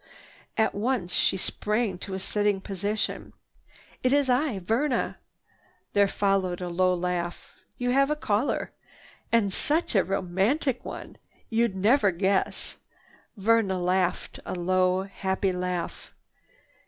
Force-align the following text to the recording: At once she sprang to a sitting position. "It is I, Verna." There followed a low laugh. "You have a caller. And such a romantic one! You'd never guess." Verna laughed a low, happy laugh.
At 0.57 0.73
once 0.73 1.13
she 1.13 1.37
sprang 1.37 1.99
to 1.99 2.15
a 2.15 2.19
sitting 2.19 2.59
position. 2.59 3.33
"It 4.01 4.11
is 4.11 4.31
I, 4.31 4.57
Verna." 4.57 5.19
There 5.93 6.07
followed 6.07 6.59
a 6.59 6.69
low 6.69 6.95
laugh. 6.95 7.51
"You 7.77 7.91
have 7.91 8.09
a 8.09 8.15
caller. 8.15 8.71
And 9.31 9.53
such 9.53 9.93
a 9.93 10.03
romantic 10.03 10.83
one! 10.83 11.19
You'd 11.51 11.75
never 11.75 12.09
guess." 12.09 12.77
Verna 13.37 13.77
laughed 13.77 14.39
a 14.43 14.55
low, 14.55 15.03
happy 15.03 15.51
laugh. 15.51 16.11